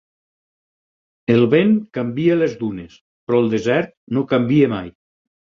[1.33, 2.97] El vent canvia les dunes,
[3.29, 4.91] però el desert no canvia mai.